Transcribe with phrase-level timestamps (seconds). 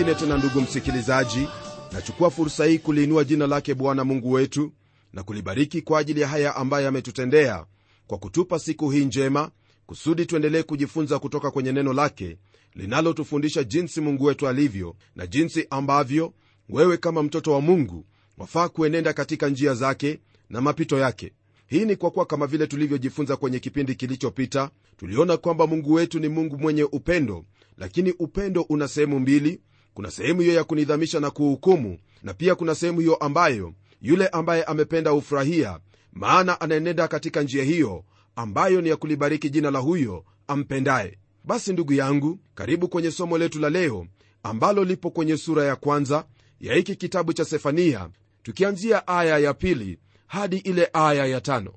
[0.00, 1.48] nyingine tena ndugu msikilizaji
[1.92, 4.72] nachukua fursa hii kuliinua jina lake bwana mungu wetu
[5.12, 7.66] na kulibariki kwa ajili ya haya ambaye ametutendea
[8.06, 9.50] kwa kutupa siku hii njema
[9.86, 12.36] kusudi tuendelee kujifunza kutoka kwenye neno lake
[12.74, 16.34] linalotufundisha jinsi mungu wetu alivyo na jinsi ambavyo
[16.68, 18.06] wewe kama mtoto wa mungu
[18.38, 20.20] wafaa kuenenda katika njia zake
[20.50, 21.32] na mapito yake.
[21.66, 26.28] Hii ni kwa kuwa kama vile tulivyojifunza kwenye kipindi kilichopita tuliona kwamba mungu wetu ni
[26.28, 27.44] mungu mwenye upendo
[27.78, 29.60] lakini upendo una sehemu mbili
[29.94, 34.64] kuna sehemu hiyo ya kunidhamisha na kuhukumu na pia kuna sehemu hiyo ambayo yule ambaye
[34.64, 35.78] amependa hufurahia
[36.12, 38.04] maana anaenenda katika njia hiyo
[38.36, 41.18] ambayo ni ya kulibariki jina la huyo ampendaye.
[41.44, 44.06] Basi ndugu yangu karibu kwenye somo letu la leo
[44.42, 46.24] ambalo lipo kwenye sura ya kwanza
[46.60, 48.08] ya hiki kitabu cha sefania
[48.42, 51.72] tukianzia aya ya pili hadi ile aya ya tano.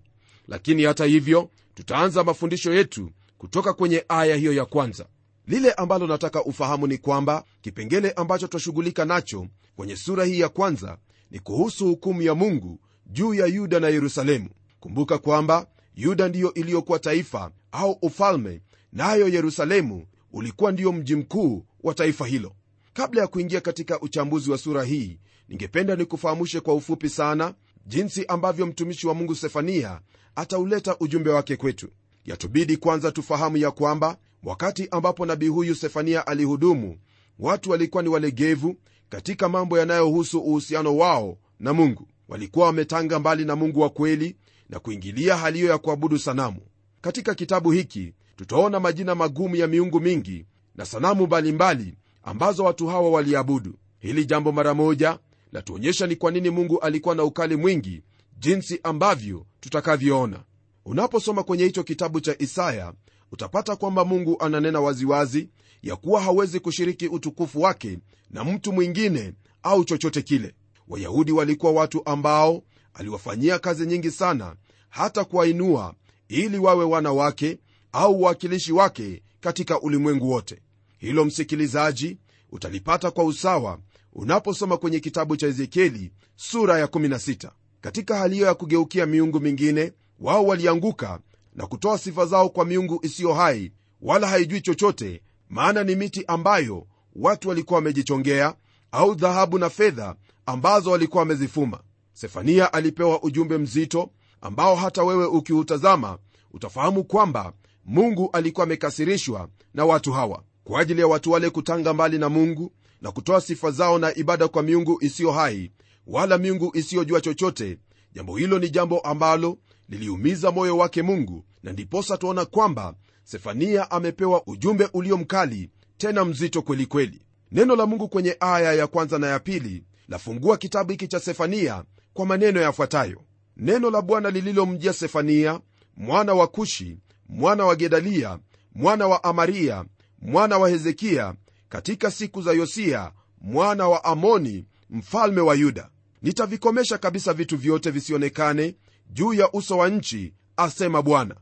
[0.47, 5.06] Lakini hata hivyo tutaanza mafundisho yetu kutoka kwenye aya hiyo ya kwanza
[5.48, 10.98] lile ambalo nataka ufahamu ni kwamba kipengele ambacho twashughulika nacho kwenye sura hii ya kwanza
[11.31, 14.50] ni kuhusu hukumu ya mungu juu ya yuda na yerusalemu.
[14.80, 18.62] Kumbuka kwamba yuda ndiyo iliyokuwa taifa au ufalme
[18.92, 22.56] nayo na yerusalemu ulikuwa ndiyo mji mkuu wa taifa hilo.
[22.94, 27.53] Kabla ya kuingia katika uchambuzi wa sura hii ningependa nikufahamishe kwa ufupi sana
[27.86, 30.02] jinsi ambavyo mtumishi wa mungu sefania
[30.36, 31.88] atauleta ujumbe wake kwetu.
[32.26, 36.98] Yatubidi kwanza tufahamu ya kwamba wakati ambapo nabii huyu sefania alihudumu
[37.40, 38.76] watu walikuwa ni walegevu
[39.09, 42.08] katika mambo yanayohusu uhusiano wao na mungu.
[42.28, 44.36] Walikuwa wametanga mbali na mungu wa kweli
[44.70, 46.59] na kuingilia hali hiyo ya kuabudu sanamu.
[47.02, 50.46] Katika kitabu hiki tutaona majina magumu ya miungu mingi
[50.76, 53.76] na sanamu mbalimbali ambazo watu hawa waliabudu.
[54.00, 55.20] Hili jambo mara moja
[55.52, 58.03] latuonyesha ni kwa nini mungu alikuwa na ukali mwingi
[58.40, 60.44] jinsi ambavyo tutakavyoona.
[60.86, 62.94] Unaposoma kwenye hicho kitabu cha isaya
[63.34, 65.50] utapata kwamba mungu ananena waziwazi
[65.84, 68.00] ya kuwa hawezi kushiriki utukufu wake
[68.30, 69.34] na mtu mwingine
[69.64, 70.54] au chochote kile.
[70.88, 72.64] Wayahudi walikuwa watu ambao
[72.94, 74.56] aliwafanyia kazi nyingi sana
[74.90, 75.94] hata kuwainua
[76.28, 77.58] ili wawe wana wake
[77.92, 80.60] au uwakilishi wake katika ulimwengu wote.
[80.98, 82.18] Hilo msikilizaji
[82.52, 83.80] utalipata kwa usawa
[84.14, 87.50] unaposoma kwenye kitabu cha ezekieli sura ya 16
[87.82, 91.20] katika hali hiyo ya kugeukia miungu mingine wao walianguka
[91.56, 93.72] na kutoa sifa zao kwa miungu isiyo hai
[94.02, 98.56] wala haijui chochote maana ni miti ambayo watu walikuwa wamejichongea
[98.91, 100.16] au dhahabu na fedha
[100.46, 101.80] ambazo walikuwa wamezifuma.
[102.14, 104.09] Sefania alipewa ujumbe mzito
[104.41, 106.18] ambao hata wewe ukiutazama
[106.53, 107.53] utafahamu kwamba
[107.85, 112.72] mungu alikuwa amekasirishwa na watu hawa kwa ajili ya watu wale kutanga mbali na mungu
[113.02, 115.72] na kutoa sifa zao na ibada kwa miungu isiyo hai
[116.08, 117.78] wala miungu isiyojua chochote.
[118.14, 119.58] Jambo hilo ni jambo ambalo
[119.90, 126.62] liliumiza moyo wake mungu na ndiposa tuona kwamba sefania amepewa ujumbe ulio mkali tena mzito
[126.62, 127.26] kwelikweli kweli.
[127.52, 131.84] neno la mungu kwenye aya ya kwanza na ya pili lafungua kitabu hiki cha sefania
[132.14, 133.22] kwa maneno yafuatayo
[133.58, 135.60] neno la bwana lililomjia sefania
[135.98, 136.97] mwana wa kushi
[137.29, 138.40] mwana wa gedalia
[138.76, 139.86] mwana wa amaria
[140.22, 141.34] mwana wa hezekia
[141.70, 145.90] katika siku za yosia mwana wa amoni mfalme wa yuda
[146.22, 148.76] nitavikomesha kabisa vitu vyote visionekane
[149.14, 151.36] juu ya uso wa nchi asema bwana.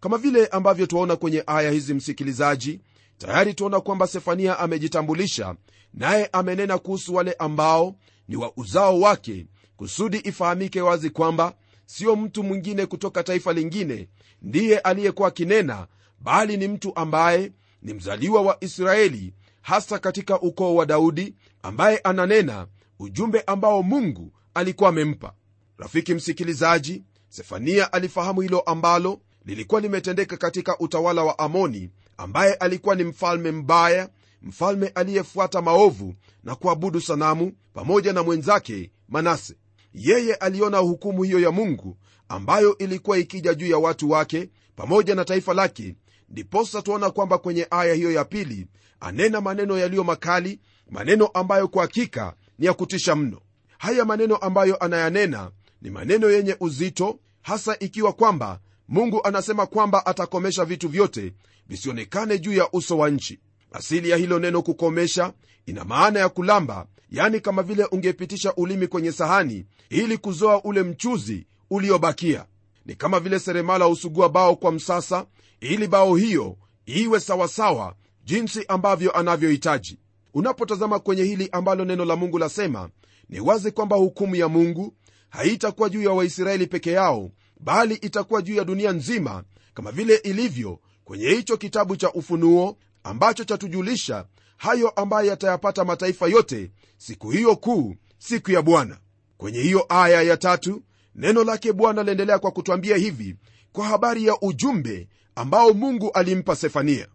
[0.00, 2.80] Kama vile ambavyo tuaona kwenye aya hizi msikilizaji
[3.18, 5.54] tayari tuona kwamba sefania amejitambulisha
[5.94, 7.96] naye amenena kuhusu wale ambao
[8.28, 9.46] ni wa uzao wake
[9.76, 11.54] kusudi ifahamike wazi kwamba
[11.86, 14.08] sio mtu mwingine kutoka taifa lingine
[14.42, 15.86] ndiye aliyekuwa akinena
[16.20, 17.52] bali ni mtu ambaye
[17.82, 22.66] ni mzaliwa wa israeli hasa katika ukoo wa daudi ambaye ananena
[22.98, 25.32] ujumbe ambao mungu alikuwa amempa.
[25.78, 33.04] Rafiki msikilizaji sefania alifahamu hilo ambalo lilikuwa limetendeka katika utawala wa amoni ambaye alikuwa ni
[33.04, 34.08] mfalme mbaya
[34.42, 36.14] mfalme aliyefuata maovu
[36.44, 39.54] na kuabudu sanamu pamoja na mwenzake manase.
[39.94, 41.96] Yeye aliona hukumu hiyo ya mungu
[42.28, 45.96] ambayo ilikuwa ikija juu ya watu wake pamoja na taifa lake.
[46.28, 48.66] Ndiposa tuona kwamba kwenye aya hiyo ya pili
[49.00, 50.60] anena maneno yaliyo makali
[50.90, 53.40] maneno ambayo kwa hakika ni ya kutisha mno.
[53.78, 55.50] Haya maneno ambayo anayanena
[55.82, 61.32] ni maneno yenye uzito hasa ikiwa kwamba mungu anasema kwamba atakomesha vitu vyote
[61.68, 63.40] visionekane juu ya uso wa nchi.
[63.72, 65.32] Asili ya hilo neno kukomesha
[65.66, 71.46] ina maana ya kulamba yani kama vile ungepitisha ulimi kwenye sahani ili kuzoa ule mchuzi
[71.70, 72.46] uliobakia.
[72.86, 75.26] Ni kama vile seremala husugua bao kwa msasa
[75.60, 77.94] ili bao hiyo iwe sawasawa
[78.24, 79.98] jinsi ambavyo anavyohitaji.
[80.34, 82.90] Unapotazama kwenye hili ambalo neno la mungu lasema
[83.28, 84.94] ni wazi kwamba hukumu ya mungu
[85.30, 87.30] haitakuwa juu ya waisraeli peke yao
[87.60, 89.44] bali itakuwa juu ya dunia nzima
[89.74, 94.24] kama vile ilivyo kwenye hicho kitabu cha ufunuo ambacho chatujulisha
[94.56, 98.98] hayo ambayo yatayapata mataifa yote siku hiyo kuu siku ya bwana.
[99.36, 100.82] Kwenye hiyo aya ya tatu
[101.14, 103.36] neno lake bwana laendelea kwa kutwambia hivi
[103.72, 107.08] kwa habari ya ujumbe ambao mungu alimpa sefania.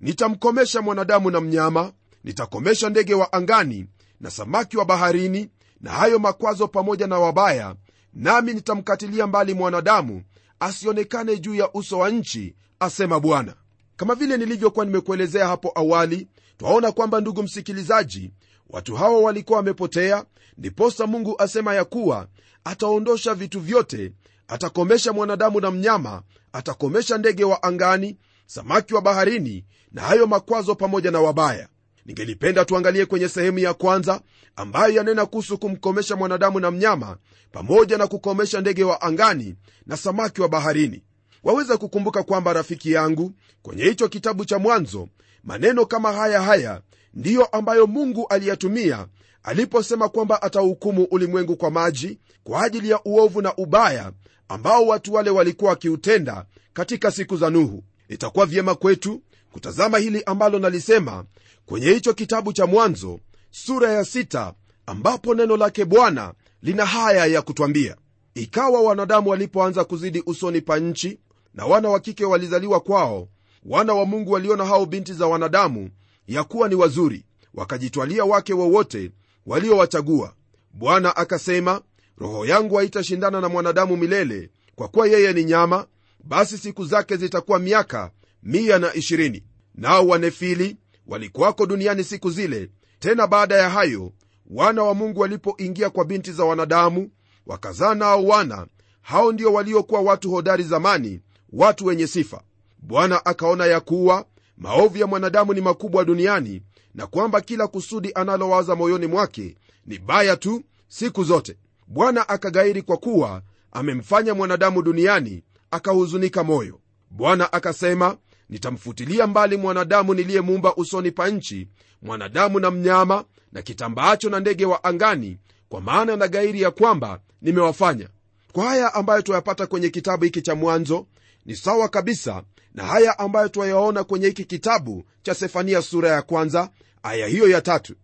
[0.00, 1.92] Nitamkomesha mwanadamu na mnyama
[2.24, 3.86] nitakomesha ndege wa angani
[4.20, 7.74] na samaki wa baharini na hayo makwazo pamoja na wabaya
[8.14, 10.22] nami nitamkatilia mbali mwanadamu
[10.60, 13.54] asionekane juu ya uso wa nchi asema bwana.
[13.96, 16.28] Kama vile nilivyokuwa nimekuelezea hapo awali
[16.58, 18.30] twaona kwamba ndugu msikilizaji
[18.70, 20.24] watu hawa walikuwa wamepotea
[20.58, 22.26] ndiposa mungu asema ya kuwa
[22.64, 24.12] ataondosha vitu vyote
[24.48, 26.22] atakomesha mwanadamu na mnyama
[26.52, 28.16] atakomesha ndege wa angani
[28.46, 31.68] samaki wa baharini na hayo makwazo pamoja na wabaya
[32.10, 34.20] ningelipenda tuangalie kwenye sehemu ya kwanza
[34.56, 37.16] ambayo yanena kuhusu kumkomesha mwanadamu na mnyama
[37.52, 39.54] pamoja na kukomesha ndege wa angani
[39.86, 41.02] na samaki wa baharini.
[41.44, 45.08] Waweza kukumbuka kwamba rafiki yangu kwenye hicho kitabu cha mwanzo
[45.44, 46.80] maneno kama haya haya
[47.14, 49.06] ndiyo ambayo mungu aliyatumia
[49.42, 54.12] aliposema kwamba atahukumu ulimwengu kwa maji kwa ajili ya uovu na ubaya
[54.48, 57.84] ambao watu wale walikuwa wakiutenda katika siku za nuhu.
[58.08, 61.24] Itakuwa vyema kwetu kutazama hili ambalo nalisema
[61.66, 63.20] kwenye hicho kitabu cha mwanzo
[63.50, 64.54] sura ya sita,
[64.86, 67.96] ambapo neno lake bwana lina haya ya kutwambia.
[68.34, 71.18] Ikawa wanadamu walipoanza kuzidi usoni pa nchi
[71.54, 73.28] na wana wa kike walizaliwa kwao
[73.64, 75.90] wana wa mungu waliona hao binti za wanadamu
[76.26, 77.24] ya kuwa ni wazuri
[77.54, 79.10] wakajitwalia wake wowote
[79.46, 80.34] waliowachagua.
[80.72, 81.82] Bwana akasema
[82.18, 85.86] roho yangu haitashindana na mwanadamu milele kwa kuwa yeye ni nyama
[86.24, 88.10] basi siku zake zitakuwa miaka
[88.46, 89.42] 120
[89.74, 90.76] nao wanefili
[91.06, 92.70] walikuwako duniani siku zile.
[92.98, 94.12] Tena baada ya hayo
[94.50, 97.10] wana wa mungu walipoingia kwa binti za wanadamu
[97.46, 98.66] wakazaa nao wana.
[99.02, 101.20] Hao ndio waliokuwa watu hodari zamani
[101.52, 102.42] watu wenye sifa.
[102.78, 104.24] Bwana akaona ya kuwa
[104.56, 106.62] maovu ya mwanadamu ni makubwa duniani
[106.94, 111.56] na kwamba kila kusudi analowaza moyoni mwake ni baya tu siku zote.
[111.86, 116.80] Bwana akagairi kwa kuwa amemfanya mwanadamu duniani akahuzunika moyo.
[117.10, 118.16] Bwana akasema
[118.50, 121.68] nitamfutilia mbali mwanadamu niliyemuumba usoni pa nchi
[122.02, 125.38] mwanadamu na mnyama na kitambaacho na ndege wa angani
[125.68, 128.08] kwa maana na gairi ya kwamba nimewafanya.
[128.52, 131.06] Kwa haya ambayo twayapata kwenye kitabu hiki cha mwanzo
[131.46, 132.42] ni sawa kabisa
[132.74, 136.70] na haya ambayo twayaona kwenye hiki kitabu cha sefania sura ya kwanza
[137.02, 137.94] aya hiyo ya tatu.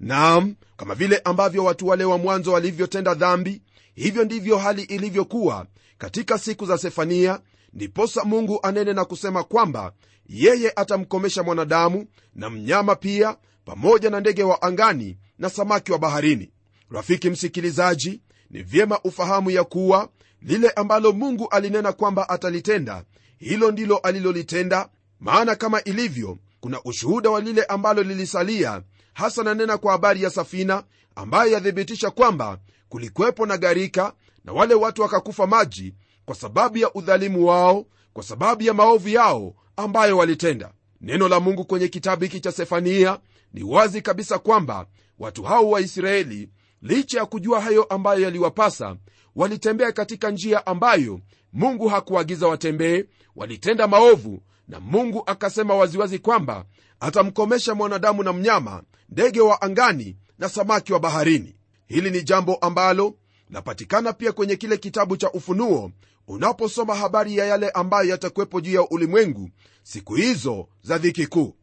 [0.00, 3.62] Naam kama vile ambavyo watu wale wa mwanzo walivyotenda dhambi
[3.94, 5.66] hivyo ndivyo hali ilivyokuwa
[5.98, 7.40] katika siku za sefania
[7.74, 9.92] ndiposa mungu anene na kusema kwamba
[10.26, 16.50] yeye atamkomesha mwanadamu na mnyama pia pamoja na ndege wa angani na samaki wa baharini.
[16.90, 20.08] Rafiki msikilizaji ni vyema ufahamu ya kuwa
[20.42, 23.04] lile ambalo mungu alinena kwamba atalitenda
[23.38, 24.88] hilo ndilo alilolitenda.
[25.20, 30.84] Maana kama ilivyo kuna ushuhuda wa lile ambalo lilisalia hasa nanena kwa habari ya safina
[31.14, 34.12] ambayo yathibitisha kwamba kulikwepo na gharika
[34.44, 39.54] na wale watu wakakufa maji kwa sababu ya udhalimu wao kwa sababu ya maovu yao
[39.76, 40.72] ambayo walitenda.
[41.00, 43.18] Neno la mungu kwenye kitabu hiki cha sefania
[43.52, 44.86] ni wazi kabisa kwamba
[45.18, 46.48] watu hao waisraeli
[46.82, 48.96] licha ya kujua hayo ambayo yaliwapasa
[49.36, 51.20] walitembea katika njia ambayo
[51.52, 53.04] mungu hakuagiza watembee
[53.36, 56.64] walitenda maovu na mungu akasema waziwazi kwamba
[57.00, 61.56] atamkomesha mwanadamu na mnyama ndege wa angani na samaki wa baharini.
[61.86, 63.14] Hili ni jambo ambalo
[63.50, 65.90] lapatikana pia kwenye kile kitabu cha ufunuo.
[66.28, 69.50] Unaposoma habari ya yale ambayo yatakuwepo juu ya ulimwengu
[69.82, 71.54] siku hizo za dhiki kuu.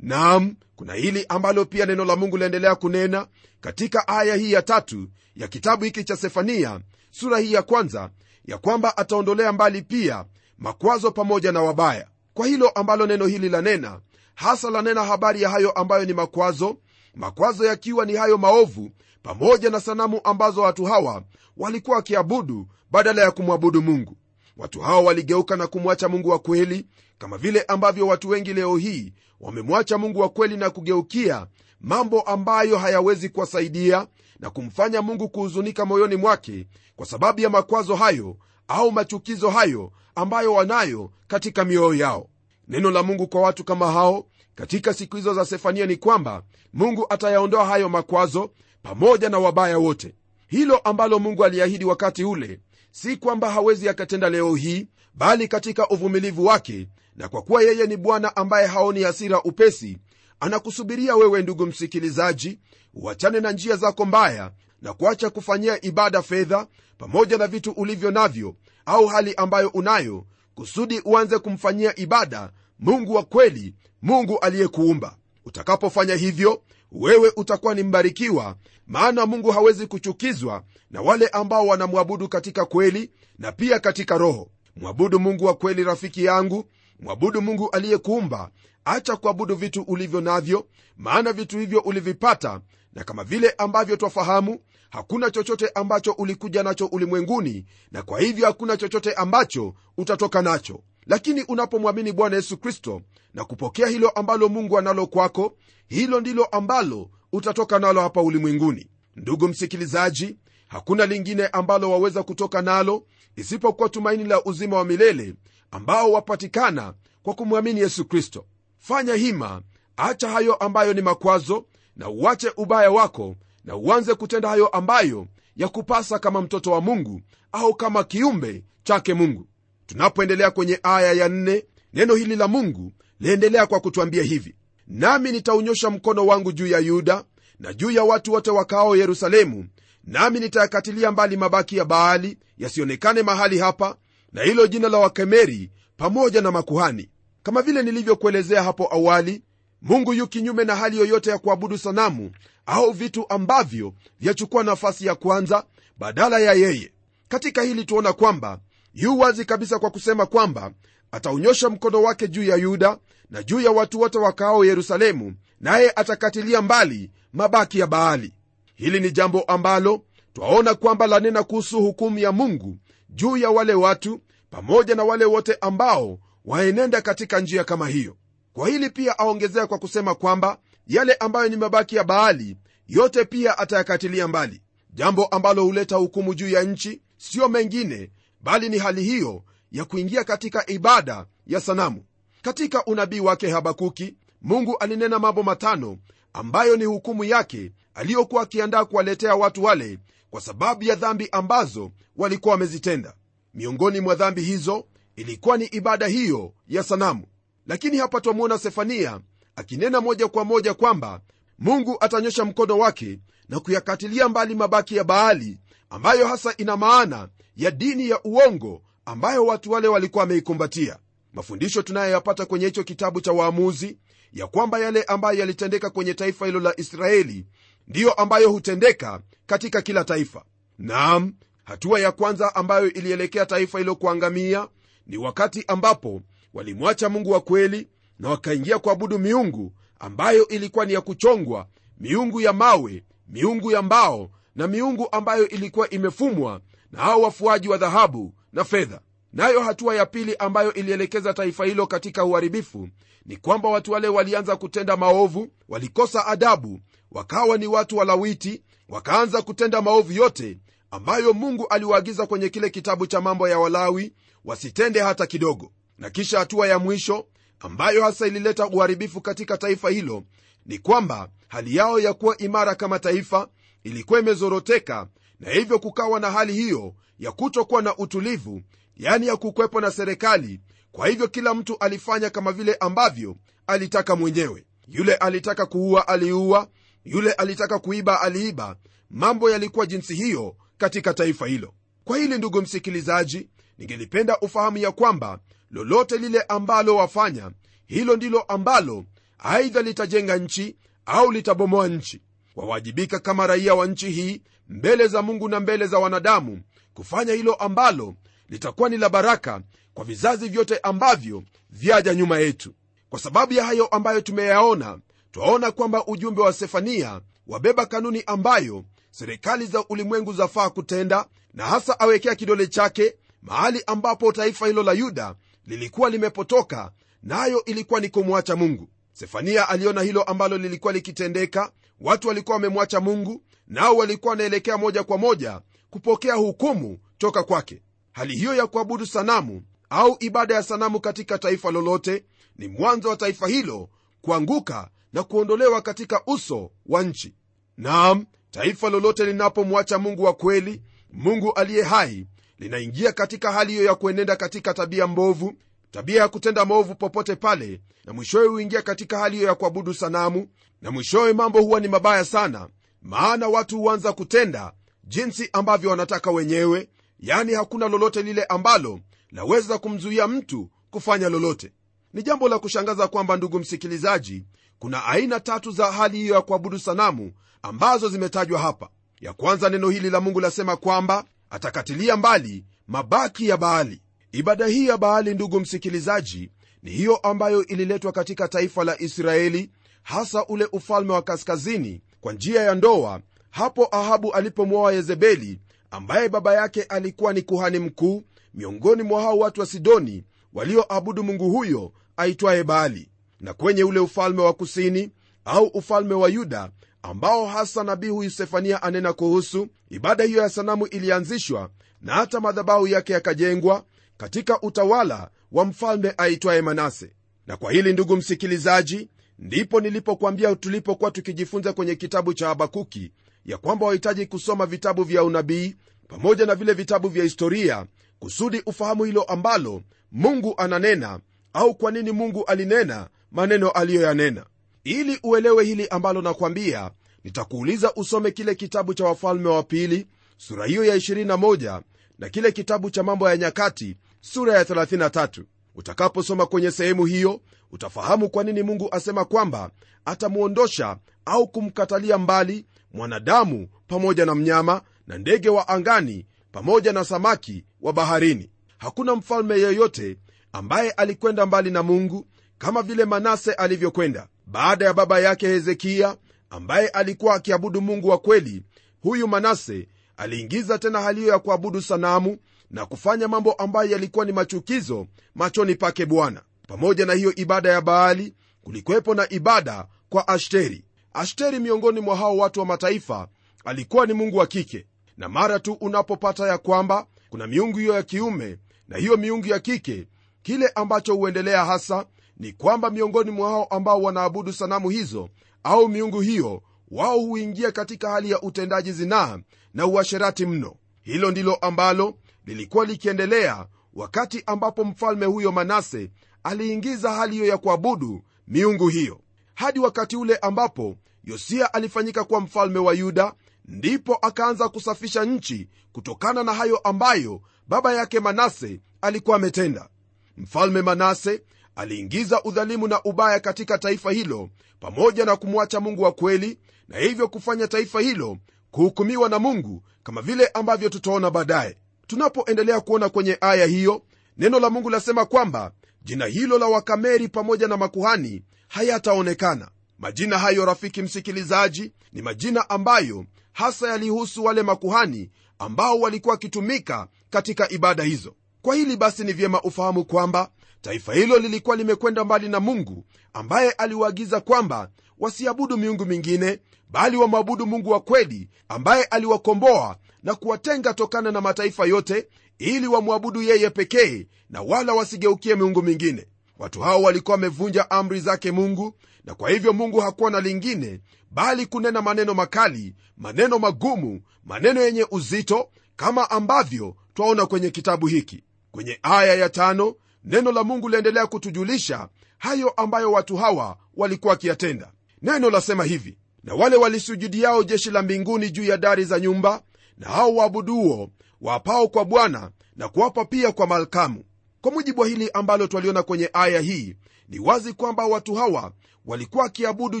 [0.00, 3.26] Nam kuna hili ambalo pia neno la mungu laendelea kunena
[3.60, 8.10] katika aya hii ya tatu ya kitabu hiki cha sefania sura hii ya kwanza
[8.44, 10.24] ya kwamba ataondolea mbali pia
[10.58, 12.08] makwazo pamoja na wabaya.
[12.34, 14.00] Kwa hilo ambalo neno hili lanena
[14.34, 16.76] hasa lanena habari ya hayo ambayo ni makwazo
[17.14, 18.90] makwazo yakiwa ni hayo maovu
[19.28, 21.22] pamoja na sanamu ambazo watu hawa
[21.56, 24.16] walikuwa wakiabudu badala ya kumwabudu mungu.
[24.56, 26.86] Watu hawa waligeuka na kumwacha mungu wa kweli
[27.18, 31.46] kama vile ambavyo watu wengi leo hii wamemwacha mungu wa kweli na kugeukia
[31.80, 34.06] mambo ambayo hayawezi kuwasaidia
[34.40, 36.66] na kumfanya mungu kuhuzunika moyoni mwake
[36.96, 38.36] kwa sababu ya makwazo hayo
[38.68, 42.28] au machukizo hayo ambayo wanayo katika mioyo yao.
[42.68, 47.06] Neno la mungu kwa watu kama hao katika siku hizo za sefania ni kwamba mungu
[47.10, 48.50] atayaondoa hayo makwazo
[48.88, 50.14] pamoja na wabaya wote.
[50.46, 52.60] Hilo ambalo mungu aliahidi wakati ule
[52.90, 57.96] si kwamba hawezi akatenda leo hii bali katika uvumilivu wake na kwa kuwa yeye ni
[57.96, 59.98] bwana ambaye haoni hasira upesi
[60.40, 62.58] anakusubiria wewe ndugu msikilizaji
[62.94, 66.66] uachane na njia zako mbaya na kuacha kufanyia ibada fedha
[66.98, 68.54] pamoja na vitu ulivyo navyo
[68.86, 75.16] au hali ambayo unayo kusudi uanze kumfanyia ibada mungu wa kweli mungu aliyekuumba.
[75.44, 76.62] Utakapofanya hivyo
[76.92, 83.52] wewe utakuwa ni mbarikiwa maana mungu hawezi kuchukizwa na wale ambao wanamwabudu katika kweli na
[83.52, 84.50] pia katika roho.
[84.76, 86.64] Mwabudu mungu wa kweli rafiki yangu.
[87.00, 88.50] Mwabudu mungu aliyekuumba.
[88.84, 92.60] Acha kuabudu vitu ulivyo navyo maana vitu hivyo ulivipata.
[92.92, 94.58] Na kama vile ambavyo twafahamu
[94.90, 101.42] hakuna chochote ambacho ulikuja nacho ulimwenguni na kwa hivyo hakuna chochote ambacho utatoka nacho lakini
[101.42, 103.02] unapomwamini bwana yesu kristo
[103.34, 105.56] na kupokea hilo ambalo mungu analo kwako
[105.88, 108.90] hilo ndilo ambalo utatoka nalo hapa ulimwenguni.
[109.16, 110.36] Ndugu msikilizaji
[110.68, 113.06] hakuna lingine ambalo waweza kutoka nalo
[113.36, 115.34] isipokuwa tumaini la uzima wa milele
[115.70, 118.46] ambao wapatikana kwa kumwamini yesu kristo.
[118.78, 119.62] Fanya hima
[119.96, 121.64] acha hayo ambayo ni makwazo
[121.96, 127.20] na uache ubaya wako na uanze kutenda hayo ambayo ya kupasa kama mtoto wa mungu
[127.52, 129.46] au kama kiumbe chake mungu
[129.86, 131.64] tunapoendelea kwenye aya ya nne
[131.94, 134.54] neno hili la mungu liendelea kwa kutwambia hivi.
[134.86, 137.24] Nami nitaunyosha mkono wangu juu ya yuda
[137.58, 139.66] na juu ya watu wote wakaao yerusalemu
[140.04, 143.96] nami nitayakatilia mbali mabaki ya baali yasionekane mahali hapa
[144.32, 147.10] na hilo jina la wakemeri pamoja na makuhani.
[147.42, 149.42] Kama vile nilivyokuelezea hapo awali
[149.82, 152.30] mungu yu kinyume na hali yoyote ya kuabudu sanamu
[152.66, 155.64] au vitu ambavyo vyachukua nafasi ya kwanza
[155.98, 156.92] badala ya yeye.
[157.28, 158.60] Katika hili tuona kwamba
[158.94, 160.72] yu wazi kabisa kwa kusema kwamba
[161.12, 162.98] ataunyosha mkono wake juu ya yuda
[163.30, 168.32] na juu ya watu wote wakaao yerusalemu naye atakatilia mbali mabaki ya baali.
[168.74, 172.78] Hili ni jambo ambalo twaona kwamba lanena kuhusu hukumu ya mungu
[173.10, 174.20] juu ya wale watu
[174.50, 178.16] pamoja na wale wote ambao waenenda katika njia kama hiyo.
[178.52, 182.56] Kwa hili pia aongezea kwa kusema kwamba yale ambayo ni mabaki ya baali
[182.88, 184.62] yote pia atayakatilia mbali.
[184.90, 188.10] Jambo ambalo huleta hukumu juu ya nchi siyo mengine
[188.44, 192.04] bali ni hali hiyo ya kuingia katika ibada ya sanamu.
[192.42, 195.98] Katika unabii wake habakuki mungu alinena mambo matano
[196.32, 199.98] ambayo ni hukumu yake aliyokuwa akiandaa kuwaletea watu wale
[200.30, 203.14] kwa sababu ya dhambi ambazo walikuwa wamezitenda.
[203.54, 204.86] Miongoni mwa dhambi hizo
[205.16, 207.26] ilikuwa ni ibada hiyo ya sanamu.
[207.66, 209.20] Lakini hapa twamwona sefania
[209.56, 211.20] akinena moja kwa moja kwamba
[211.58, 215.58] mungu atanyosha mkono wake na kuyakatilia mbali mabaki ya baali
[215.94, 220.98] ambayo hasa ina maana ya dini ya uongo ambayo watu wale walikuwa wameikumbatia.
[221.32, 223.98] Mafundisho tunayoyapata kwenye hicho kitabu cha waamuzi
[224.32, 227.46] ya kwamba yale ambayo yalitendeka kwenye taifa hilo la israeli
[227.88, 230.44] ndiyo ambayo hutendeka katika kila taifa.
[230.78, 231.32] Naam
[231.64, 234.68] hatua ya kwanza ambayo ilielekea taifa hilo kuangamia
[235.06, 236.22] ni wakati ambapo
[236.54, 241.66] walimwacha mungu wa kweli na wakaingia kuabudu miungu ambayo ilikuwa ni ya kuchongwa
[242.00, 246.60] miungu ya mawe miungu ya mbao na miungu ambayo ilikuwa imefumwa
[246.92, 249.00] na hao wafuaji wa dhahabu na fedha.
[249.32, 252.88] Nayo hatua ya pili ambayo ilielekeza taifa hilo katika uharibifu
[253.26, 256.80] ni kwamba watu wale walianza kutenda maovu walikosa adabu
[257.12, 260.58] wakawa ni watu walawiti wakaanza kutenda maovu yote
[260.90, 264.12] ambayo mungu aliwaagiza kwenye kile kitabu cha mambo ya walawi
[264.44, 265.72] wasitende hata kidogo.
[265.98, 267.26] Na kisha hatua ya mwisho
[267.60, 270.24] ambayo hasa ilileta uharibifu katika taifa hilo
[270.66, 273.48] ni kwamba hali yao ya kuwa imara kama taifa
[273.84, 275.08] ilikuwa imezoroteka
[275.40, 278.62] na hivyo kukawa na hali hiyo ya kutokuwa na utulivu
[278.96, 280.60] yani ya kukwepo na serikali.
[280.92, 283.36] Kwa hivyo kila mtu alifanya kama vile ambavyo
[283.66, 284.64] alitaka mwenyewe.
[284.88, 286.68] Yule alitaka kuua aliua.
[287.04, 288.76] Yule alitaka kuiba aliiba.
[289.10, 291.74] Mambo yalikuwa jinsi hiyo katika taifa hilo.
[292.04, 293.48] Kwa hili ndugu msikilizaji
[293.78, 295.38] ningelipenda ufahamu ya kwamba
[295.70, 297.50] lolote lile ambalo wafanya
[297.86, 299.04] hilo ndilo ambalo
[299.38, 300.76] aidha litajenga nchi
[301.06, 302.22] au litabomoa nchi
[302.56, 306.62] wawajibika kama raia wa nchi hii mbele za mungu na mbele za wanadamu
[306.94, 308.14] kufanya hilo ambalo
[308.48, 309.60] litakuwa ni la baraka
[309.94, 312.74] kwa vizazi vyote ambavyo vyaja nyuma yetu.
[313.10, 314.98] Kwa sababu ya hayo ambayo tumeyaona
[315.32, 322.00] twaona kwamba ujumbe wa sefania wabeba kanuni ambayo serikali za ulimwengu zafaa kutenda na hasa
[322.00, 325.34] awekea kidole chake mahali ambapo taifa hilo la yuda
[325.66, 326.92] lilikuwa limepotoka
[327.22, 328.88] nayo na ilikuwa ni kumwacha mungu.
[329.12, 335.18] Sefania aliona hilo ambalo lilikuwa likitendeka watu walikuwa wamemwacha mungu nao walikuwa wanaelekea moja kwa
[335.18, 335.60] moja
[335.90, 337.82] kupokea hukumu toka kwake.
[338.12, 342.24] Hali hiyo ya kuabudu sanamu au ibada ya sanamu katika taifa lolote
[342.58, 343.88] ni mwanzo wa taifa hilo
[344.22, 347.34] kuanguka na kuondolewa katika uso wa nchi.
[347.76, 350.82] Nam taifa lolote linapomwacha mungu wa kweli
[351.12, 352.26] mungu aliye hai
[352.58, 355.54] linaingia katika hali hiyo ya kuenenda katika tabia mbovu
[355.94, 360.48] tabia ya kutenda maovu popote pale na mwishowe huingia katika hali hiyo ya kuabudu sanamu
[360.82, 362.68] na mwishowe mambo huwa ni mabaya sana
[363.02, 364.72] maana watu huanza kutenda
[365.04, 369.00] jinsi ambavyo wanataka wenyewe yani hakuna lolote lile ambalo
[369.32, 371.72] laweza kumzuia mtu kufanya lolote.
[372.12, 374.44] Ni jambo la kushangaza kwamba ndugu msikilizaji
[374.78, 377.32] kuna aina tatu za hali hiyo ya kuabudu sanamu
[377.62, 378.88] ambazo zimetajwa hapa.
[379.20, 384.02] Ya kwanza neno hili la mungu lasema kwamba atakatilia mbali mabaki ya baali
[384.38, 386.50] ibada hii ya baali ndugu msikilizaji
[386.82, 389.70] ni hiyo ambayo ililetwa katika taifa la israeli
[390.02, 395.60] hasa ule ufalme wa kaskazini kwa njia ya ndoa hapo ahabu alipomwoa yezebeli
[395.90, 398.24] ambaye baba yake alikuwa ni kuhani mkuu
[398.54, 403.10] miongoni mwa hao watu wa sidoni walioabudu mungu huyo aitwaye baali.
[403.40, 405.10] Na kwenye ule ufalme wa kusini
[405.44, 406.70] au ufalme wa yuda
[407.02, 412.86] ambao hasa nabii huyu sefania anena kuhusu ibada hiyo ya sanamu ilianzishwa na hata madhabahu
[412.86, 413.84] yake yakajengwa
[414.16, 417.10] katika utawala wa mfalme aitwaye manase.
[417.46, 423.12] Na kwa hili ndugu msikilizaji ndipo nilipokwambia tulipokuwa tukijifunza kwenye kitabu cha habakuki
[423.46, 425.76] ya kwamba wahitaji kusoma vitabu vya unabii
[426.08, 427.86] pamoja na vile vitabu vya historia
[428.18, 431.20] kusudi ufahamu hilo ambalo mungu ananena
[431.52, 434.46] au kwa nini mungu alinena maneno aliyoyanena.
[434.84, 436.90] Ili uelewe hili ambalo nakwambia
[437.24, 441.80] nitakuuliza usome kile kitabu cha wafalme wa pili sura hiyo ya 21
[442.18, 443.96] na kile kitabu cha mambo ya nyakati
[444.32, 445.42] sura ya 33
[445.74, 447.40] utakaposoma kwenye sehemu hiyo
[447.72, 449.70] utafahamu kwa nini mungu asema kwamba
[450.04, 457.64] atamwondosha au kumkatalia mbali mwanadamu pamoja na mnyama na ndege wa angani pamoja na samaki
[457.80, 458.50] wa baharini.
[458.78, 460.18] Hakuna mfalme yeyote
[460.52, 462.26] ambaye alikwenda mbali na mungu
[462.58, 464.28] kama vile manase alivyokwenda.
[464.46, 466.16] Baada ya baba yake hezekiya
[466.50, 468.62] ambaye alikuwa akiabudu mungu wa kweli
[469.00, 472.38] huyu manase aliingiza tena haliyo ya kuabudu sanamu
[472.74, 476.42] na kufanya mambo ambayo yalikuwa ni machukizo machoni pake bwana.
[476.68, 480.84] Pamoja na hiyo ibada ya baali kulikuwepo na ibada kwa ashteri.
[481.12, 483.28] Ashteri miongoni mwa hao watu wa mataifa
[483.64, 484.86] alikuwa ni mungu wa kike.
[485.16, 488.58] Na mara tu unapopata ya kwamba kuna miungu hiyo ya kiume
[488.88, 490.06] na hiyo miungu ya kike
[490.42, 492.06] kile ambacho huendelea hasa
[492.36, 495.28] ni kwamba miongoni mwa hao ambao wanaabudu sanamu hizo
[495.64, 499.38] au miungu hiyo wao huingia katika hali ya utendaji zinaa
[499.74, 500.76] na uasherati mno.
[501.02, 506.10] Hilo ndilo ambalo lilikuwa likiendelea wakati ambapo mfalme huyo manase
[506.42, 509.20] aliingiza hali hiyo ya kuabudu miungu hiyo.
[509.54, 513.32] Hadi wakati ule ambapo yosia alifanyika kuwa mfalme wa yuda
[513.64, 519.88] ndipo akaanza kusafisha nchi kutokana na hayo ambayo baba yake manase alikuwa ametenda.
[520.36, 521.42] Mfalme manase
[521.76, 527.28] aliingiza udhalimu na ubaya katika taifa hilo pamoja na kumwacha mungu wa kweli na hivyo
[527.28, 528.36] kufanya taifa hilo
[528.70, 534.02] kuhukumiwa na mungu kama vile ambavyo tutaona baadaye tunapoendelea kuona kwenye aya hiyo
[534.36, 539.68] neno la mungu lasema kwamba jina hilo la wakameri pamoja na makuhani hayataonekana.
[539.98, 547.70] Majina hayo rafiki msikilizaji ni majina ambayo hasa yalihusu wale makuhani ambao walikuwa wakitumika katika
[547.72, 548.34] ibada hizo.
[548.62, 553.70] Kwa hili basi ni vyema ufahamu kwamba taifa hilo lilikuwa limekwenda mbali na mungu ambaye
[553.70, 556.58] aliwaagiza kwamba wasiabudu miungu mingine
[556.90, 563.42] bali wamwabudu mungu wa kweli ambaye aliwakomboa na kuwatenga tokana na mataifa yote ili wamwabudu
[563.42, 566.26] yeye pekee na wala wasigeukie miungu mingine.
[566.58, 571.66] Watu hao walikuwa wamevunja amri zake mungu na kwa hivyo mungu hakuwa na lingine bali
[571.66, 578.44] kunena maneno makali maneno magumu maneno yenye uzito kama ambavyo twaona kwenye kitabu hiki.
[578.70, 582.08] Kwenye aya ya tano neno la mungu liendelea kutujulisha
[582.38, 584.92] hayo ambayo watu hawa walikuwa wakiyatenda.
[585.22, 589.62] Neno lasema hivi na wale walisujudiao jeshi la mbinguni juu ya dari za nyumba
[589.98, 594.24] na hao waabuduo wapao kwa bwana na kuwapa pia kwa malkamu.
[594.60, 596.96] Kwa mujibu wa hili ambalo twaliona kwenye aya hii
[597.28, 598.72] ni wazi kwamba watu hawa
[599.06, 600.00] walikuwa wakiabudu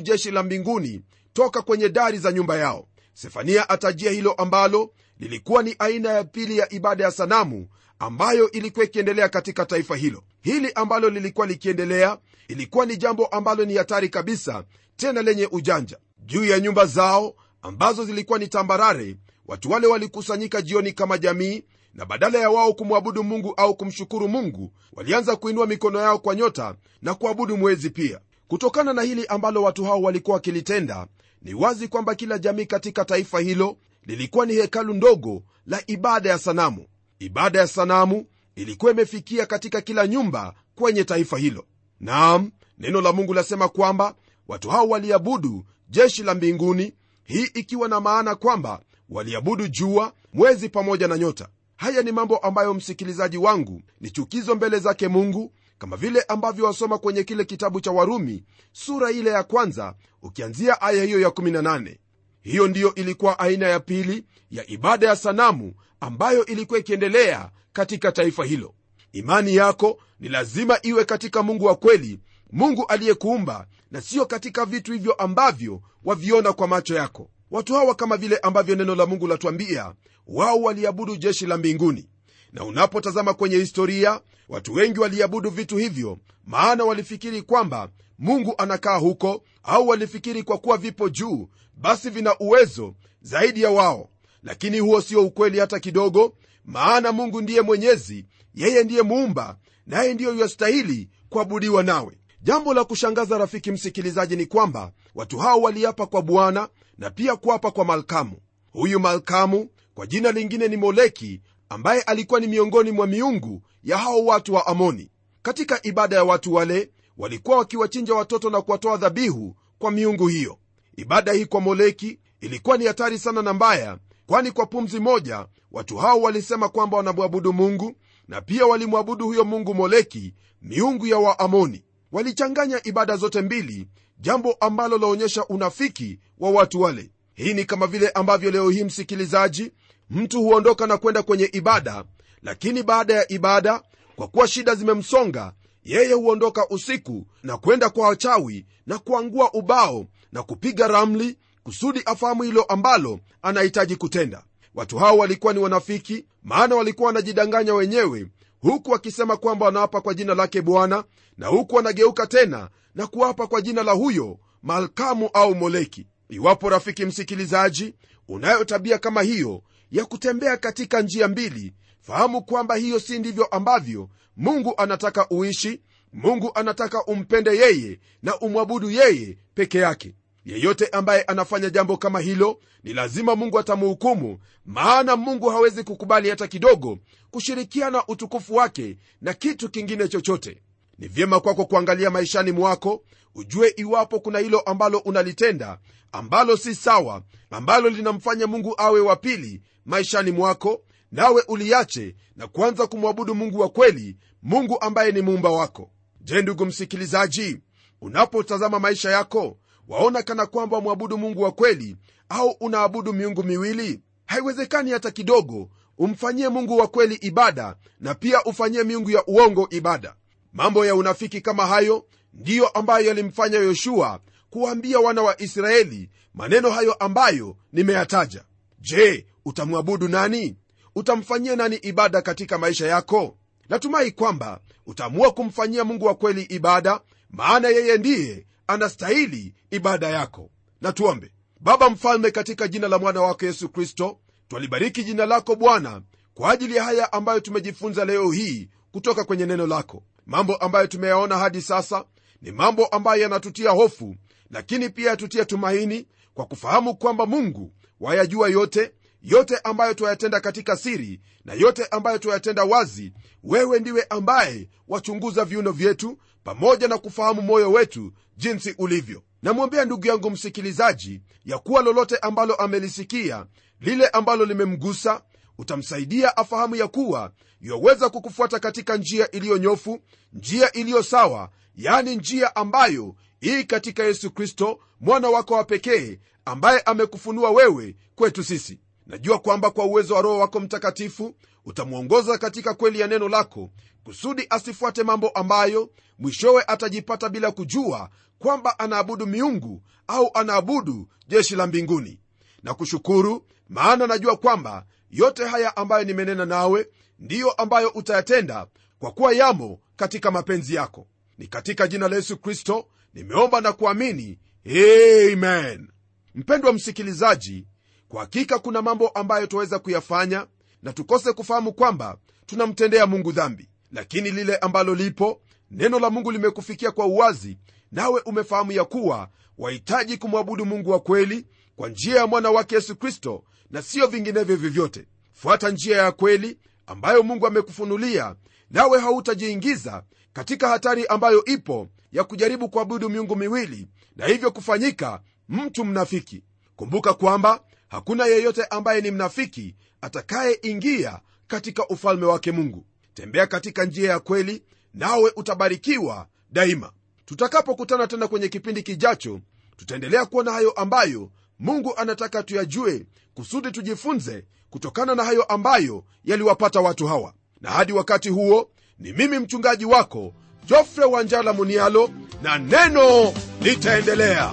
[0.00, 1.00] jeshi la mbinguni
[1.32, 2.88] toka kwenye dari za nyumba yao.
[3.14, 8.84] Sefania atajia hilo ambalo lilikuwa ni aina ya pili ya ibada ya sanamu ambayo ilikuwa
[8.84, 10.22] ikiendelea katika taifa hilo.
[10.42, 14.64] Hili ambalo lilikuwa likiendelea ilikuwa ni jambo ambalo ni hatari kabisa
[14.96, 15.98] tena lenye ujanja.
[16.18, 21.62] Juu ya nyumba zao ambazo zilikuwa ni tambarare watu wale walikusanyika jioni kama jamii
[21.94, 26.74] na badala ya wao kumwabudu mungu au kumshukuru mungu walianza kuinua mikono yao kwa nyota
[27.02, 28.20] na kuabudu mwezi pia.
[28.48, 31.06] Kutokana na hili ambalo watu hao walikuwa wakilitenda
[31.42, 33.76] ni wazi kwamba kila jamii katika taifa hilo
[34.06, 36.86] lilikuwa ni hekalu ndogo la ibada ya sanamu.
[37.18, 38.26] Ibada ya sanamu
[38.56, 41.64] ilikuwa imefikia katika kila nyumba kwenye taifa hilo.
[42.00, 44.14] Naam neno la mungu lasema kwamba
[44.48, 51.08] watu hao waliabudu jeshi la mbinguni hii ikiwa na maana kwamba waliabudu jua mwezi pamoja
[51.08, 51.48] na nyota.
[51.76, 56.98] Haya ni mambo ambayo msikilizaji wangu ni chukizo mbele zake mungu kama vile ambavyo wasoma
[56.98, 61.96] kwenye kile kitabu cha warumi sura ile ya kwanza ukianzia aya hiyo ya 18
[62.42, 68.44] hiyo ndiyo ilikuwa aina ya pili ya ibada ya sanamu ambayo ilikuwa ikiendelea katika taifa
[68.44, 68.74] hilo.
[69.12, 72.20] Imani yako ni lazima iwe katika mungu wa kweli
[72.52, 78.16] mungu aliyekuumba na siyo katika vitu hivyo ambavyo waviona kwa macho yako watu hawa kama
[78.16, 79.94] vile ambavyo neno la mungu latuambia
[80.26, 82.08] wao waliabudu jeshi la mbinguni.
[82.52, 87.88] Na unapotazama kwenye historia watu wengi waliabudu vitu hivyo maana walifikiri kwamba
[88.18, 94.08] mungu anakaa huko au walifikiri kwa kuwa vipo juu basi vina uwezo zaidi ya wao.
[94.42, 100.34] Lakini huo sio ukweli hata kidogo maana mungu ndiye mwenyezi yeye ndiye muumba naye ndiyo
[100.34, 102.18] yastahili kuabudiwa nawe.
[102.42, 107.70] Jambo la kushangaza rafiki msikilizaji ni kwamba watu hao waliapa kwa bwana na pia kuapa
[107.70, 108.36] kwa malkamu.
[108.72, 114.24] Huyu malkamu kwa jina lingine ni moleki ambaye alikuwa ni miongoni mwa miungu ya hao
[114.24, 115.10] watu wa amoni.
[115.42, 120.58] Katika ibada ya watu wale walikuwa wakiwachinja watoto na kuwatoa dhabihu kwa miungu hiyo.
[120.96, 125.96] Ibada hii kwa moleki ilikuwa ni hatari sana na mbaya kwani kwa pumzi moja watu
[125.96, 127.92] hao walisema kwamba wanamwabudu mungu
[128.28, 131.84] na pia walimwabudu huyo mungu moleki miungu ya waamoni.
[132.12, 133.88] Walichanganya ibada zote mbili
[134.24, 137.10] jambo ambalo laonyesha unafiki wa watu wale.
[137.34, 139.72] Hii ni kama vile ambavyo leo hii msikilizaji
[140.10, 142.04] mtu huondoka na kwenda kwenye ibada.
[142.42, 143.82] Lakini baada ya ibada
[144.16, 145.52] kwa kuwa shida zimemsonga
[145.84, 152.42] yeye huondoka usiku na kwenda kwa wachawi na kuangua ubao na kupiga ramli kusudi afahamu
[152.42, 154.42] hilo ambalo anahitaji kutenda.
[154.74, 158.26] Watu hao walikuwa ni wanafiki maana walikuwa wanajidanganya wenyewe
[158.60, 161.04] huku wakisema kwamba wanaapa kwa jina lake bwana
[161.38, 166.06] na huku wanageuka tena na kuapa kwa jina la huyo malkamu au moleki.
[166.28, 167.94] Iwapo rafiki msikilizaji
[168.28, 174.08] unayo tabia kama hiyo ya kutembea katika njia mbili fahamu kwamba hiyo si ndivyo ambavyo
[174.36, 175.80] mungu anataka uishi
[176.12, 180.14] mungu anataka umpende yeye na umwabudu yeye peke yake.
[180.44, 186.46] Yeyote ambaye anafanya jambo kama hilo ni lazima mungu atamhukumu maana mungu hawezi kukubali hata
[186.48, 186.98] kidogo
[187.30, 190.62] kushirikiana utukufu wake na kitu kingine chochote
[190.98, 193.02] ni vyema kwako kuangalia maishani mwako
[193.34, 195.78] ujue iwapo kuna hilo ambalo unalitenda
[196.12, 202.86] ambalo si sawa ambalo linamfanya mungu awe wa pili maishani mwako nawe uliache na kuanza
[202.86, 205.90] kumwabudu mungu wa kweli mungu ambaye ni muumba wako.
[206.20, 207.58] Je ndugu msikilizaji
[208.00, 209.56] unapotazama maisha yako
[209.88, 211.96] waona kana kwamba mwabudu mungu wa kweli
[212.28, 214.00] au unaabudu miungu miwili?
[214.26, 220.14] Haiwezekani hata kidogo umfanyie mungu wa kweli ibada na pia ufanyie miungu ya uongo ibada
[220.54, 226.92] mambo ya unafiki kama hayo ndiyo ambayo yalimfanya yoshua kuwaambia wana wa israeli maneno hayo
[226.92, 228.44] ambayo nimeyataja.
[228.80, 230.56] Je utamwabudu nani?
[230.94, 233.36] Utamfanyia nani ibada katika maisha yako?
[233.68, 240.50] Natumai kwamba utaamua kumfanyia mungu wa kweli ibada maana yeye ndiye anastahili ibada yako.
[240.80, 241.30] Na tuombe.
[241.60, 246.02] Baba mfalme katika jina la mwana wako yesu kristo twalibariki jina lako bwana
[246.34, 251.38] kwa ajili ya haya ambayo tumejifunza leo hii kutoka kwenye neno lako mambo ambayo tumeyaona
[251.38, 252.04] hadi sasa
[252.42, 254.16] ni mambo ambayo yanatutia hofu
[254.50, 261.20] lakini pia yatutia tumaini kwa kufahamu kwamba mungu wayajua yote yote ambayo twayatenda katika siri
[261.44, 263.12] na yote ambayo twayatenda wazi.
[263.44, 269.22] Wewe ndiwe ambaye wachunguza viuno vyetu pamoja na kufahamu moyo wetu jinsi ulivyo.
[269.42, 273.46] Namwombea ndugu yangu msikilizaji ya kuwa lolote ambalo amelisikia
[273.80, 275.22] lile ambalo limemgusa
[275.58, 279.98] utamsaidia afahamu ya kuwa yoweza kukufuata katika njia iliyonyofu
[280.32, 286.80] njia iliyo sawa yani njia ambayo hii katika yesu kristo mwana wako wa pekee ambaye
[286.80, 288.80] amekufunua wewe kwetu sisi.
[289.06, 293.70] Najua kwamba kwa uwezo wa roho wako mtakatifu utamwongoza katika kweli ya neno lako
[294.04, 301.66] kusudi asifuate mambo ambayo mwishowe atajipata bila kujua kwamba anaabudu miungu au anaabudu jeshi la
[301.66, 302.20] mbinguni.
[302.62, 308.66] Na kushukuru maana najua kwamba yote haya ambayo nimenena nawe ndiyo ambayo utayatenda
[308.98, 311.06] kwa kuwa yamo katika mapenzi yako.
[311.38, 314.38] Ni katika jina la yesu kristo nimeomba na kuamini.
[314.66, 315.88] Amen.
[316.34, 317.66] Mpendwa msikilizaji
[318.08, 320.46] kwa hakika kuna mambo ambayo twaweza kuyafanya
[320.82, 323.68] na tukose kufahamu kwamba tunamtendea mungu dhambi.
[323.92, 327.58] Lakini lile ambalo lipo neno la mungu limekufikia kwa uwazi
[327.92, 331.46] nawe umefahamu ya kuwa wahitaji kumwabudu mungu wa kweli
[331.76, 335.06] kwa njia ya mwana wake yesu kristo na siyo vinginevyo vyovyote.
[335.32, 338.34] Fuata njia ya kweli ambayo mungu amekufunulia
[338.70, 345.84] nawe hautajiingiza katika hatari ambayo ipo ya kujaribu kuabudu miungu miwili na hivyo kufanyika mtu
[345.84, 346.42] mnafiki.
[346.76, 352.86] Kumbuka kwamba hakuna yeyote ambaye ni mnafiki atakayeingia katika ufalme wake mungu.
[353.14, 354.62] Tembea katika njia ya kweli
[354.94, 356.92] nawe utabarikiwa daima.
[357.24, 359.40] Tutakapokutana tena kwenye kipindi kijacho
[359.76, 361.30] tutaendelea kuona hayo ambayo
[361.64, 367.32] mungu anataka tuyajue kusudi tujifunze kutokana na hayo ambayo yaliwapata watu hawa.
[367.60, 370.34] Na hadi wakati huo ni mimi mchungaji wako
[370.66, 372.10] jofre wanjala munialo
[372.42, 374.52] na neno litaendelea